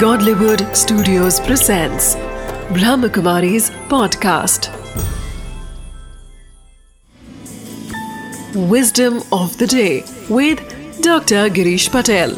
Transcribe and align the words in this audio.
Godlywood 0.00 0.62
Studios 0.76 1.40
presents 1.40 2.16
Brahmakumari's 2.76 3.70
podcast. 3.88 4.68
Wisdom 8.72 9.22
of 9.32 9.56
the 9.56 9.66
day 9.66 10.04
with 10.28 10.60
Dr. 11.00 11.48
Girish 11.48 11.88
Patel. 11.90 12.36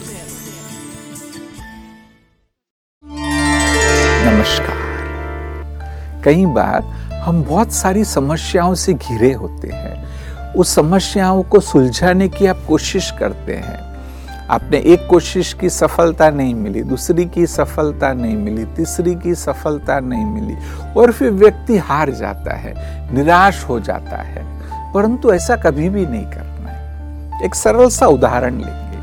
नमस्कार 4.29 6.23
कई 6.25 6.47
बार 6.61 6.83
हम 7.25 7.43
बहुत 7.45 7.73
सारी 7.73 8.05
समस्याओं 8.05 8.75
से 8.75 8.95
घिरे 8.95 9.33
होते 9.33 9.73
हैं 9.73 10.55
उस 10.55 10.75
समस्याओं 10.75 11.43
को 11.43 11.61
सुलझाने 11.73 12.29
की 12.29 12.47
आप 12.47 12.65
कोशिश 12.69 13.11
करते 13.19 13.57
हैं 13.67 13.88
आपने 14.51 14.79
एक 14.79 15.07
कोशिश 15.07 15.53
की, 15.53 15.71
सफलता 15.71 16.31
नहीं 16.31 16.55
मिली। 16.55 16.83
दूसरी 16.83 17.25
की 17.25 17.47
सफलता 17.47 18.13
नहीं 18.13 18.37
मिली। 18.37 18.65
तीसरी 18.65 19.15
की 19.15 19.35
सफलता 19.35 20.01
नहीं 20.01 20.25
मिली। 20.25 20.57
और 20.97 21.13
फिर 21.13 21.31
व्यक्ति 21.31 21.79
हार 21.79 22.11
जाता 22.11 22.55
है, 22.55 22.75
निराश 23.15 23.65
हो 23.65 23.81
जाता 23.81 24.17
है। 24.17 24.63
परंतु 24.93 25.33
ऐसा 25.33 25.57
कभी 25.57 25.89
भी 25.89 26.07
नहीं 26.07 26.25
करना 26.25 26.71
है। 26.71 27.45
एक 27.45 27.55
सरल 27.55 27.89
सा 27.89 28.07
उदाहरण 28.07 28.55
लेंगे 28.55 28.99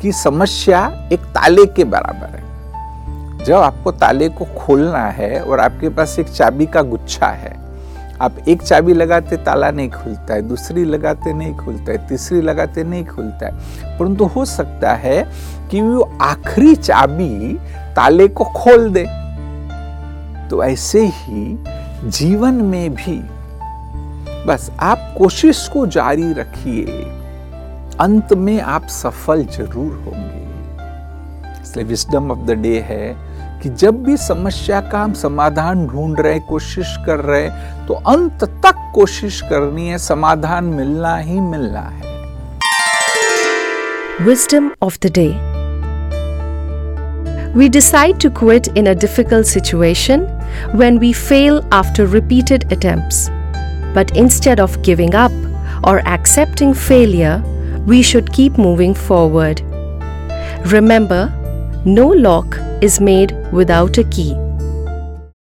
कि 0.00 0.12
समस्या 0.12 1.08
एक 1.12 1.20
ताले 1.20 1.66
के 1.66 1.84
बराबर 1.84 2.26
है। 2.26 2.48
जब 3.44 3.56
आपको 3.56 3.92
ताले 3.92 4.28
को 4.28 4.44
खोलना 4.44 5.04
है 5.04 5.40
और 5.40 5.60
आपके 5.60 5.88
पास 5.88 6.18
एक 6.18 6.28
चाबी 6.28 6.66
का 6.66 6.82
गुच्छा 6.82 7.26
है 7.26 7.67
आप 8.20 8.38
एक 8.48 8.62
चाबी 8.62 8.92
लगाते 8.92 9.36
ताला 9.36 9.70
नहीं 9.70 9.90
खुलता 9.90 10.34
है, 10.34 10.42
दूसरी 10.42 10.84
लगाते 10.84 11.32
नहीं 11.32 11.54
खुलता 11.56 11.92
है, 11.92 12.06
तीसरी 12.08 12.40
लगाते 12.40 12.84
नहीं 12.84 13.04
खुलता 13.06 13.46
है। 13.46 13.98
परंतु 13.98 14.24
हो 14.26 14.44
सकता 14.44 14.94
है 14.94 15.22
कि 15.70 15.80
वो 15.80 16.00
आखिरी 16.22 16.74
चाबी 16.76 17.54
ताले 17.96 18.28
को 18.28 18.44
खोल 18.44 18.88
दे। 18.90 19.04
तो 20.50 20.62
ऐसे 20.64 21.06
ही 21.06 21.58
जीवन 22.04 22.54
में 22.54 22.94
भी 22.94 23.20
बस 24.46 24.70
आप 24.80 25.14
कोशिश 25.18 25.66
को 25.68 25.86
जारी 25.86 26.32
रखिए, 26.32 27.02
अंत 28.00 28.32
में 28.32 28.60
आप 28.60 28.86
सफल 28.86 29.44
ज़रूर 29.46 29.92
होंगे। 30.04 31.62
इसलिए 31.62 31.86
विस्डम 31.86 32.30
ऑफ़ 32.30 32.38
द 32.38 32.50
डे 32.52 32.78
है 32.80 33.27
कि 33.62 33.68
जब 33.68 34.02
भी 34.04 34.16
समस्या 34.16 34.80
का 34.92 35.02
हम 35.02 35.12
समाधान 35.22 35.86
ढूंढ 35.86 36.20
रहे 36.20 36.38
कोशिश 36.48 36.96
कर 37.06 37.20
रहे 37.30 37.48
तो 37.86 37.94
अंत 38.14 38.44
तक 38.64 38.90
कोशिश 38.94 39.40
करनी 39.50 39.88
है 39.88 39.98
समाधान 39.98 40.64
मिलना 40.78 41.16
ही 41.16 41.40
मिलना 41.40 41.80
है 41.80 42.06
Wisdom 44.26 44.64
of 44.84 44.98
the 45.02 45.10
day 45.16 45.32
We 47.54 47.68
decide 47.68 48.20
to 48.20 48.30
quit 48.30 48.68
in 48.76 48.88
a 48.88 48.94
difficult 48.94 49.46
situation 49.46 50.26
when 50.74 50.98
we 50.98 51.12
fail 51.12 51.60
after 51.72 52.06
repeated 52.06 52.66
attempts. 52.72 53.30
But 53.94 54.14
instead 54.16 54.60
of 54.60 54.76
giving 54.82 55.14
up 55.14 55.32
or 55.82 56.00
accepting 56.06 56.74
failure, 56.74 57.42
we 57.86 58.02
should 58.02 58.32
keep 58.32 58.58
moving 58.58 58.94
forward. 58.94 59.62
Remember, 60.66 61.22
no 61.84 62.08
lock 62.08 62.58
is 62.80 63.00
made 63.00 63.32
without 63.52 63.98
a 63.98 64.04
key. 64.04 64.34